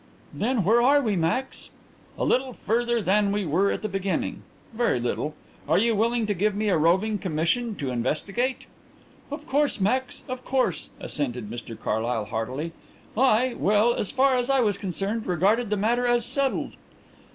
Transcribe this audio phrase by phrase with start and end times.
[0.33, 1.69] "Then where are we, Max?"
[2.17, 4.41] "A little further than we were at the beginning.
[4.73, 5.35] Very little....
[5.69, 8.65] Are you willing to give me a roving commission to investigate?"
[9.29, 12.71] "Of course, Max, of course," assented Mr Carlyle heartily.
[13.15, 16.77] "I well, as far as I was concerned, I regarded the matter as settled."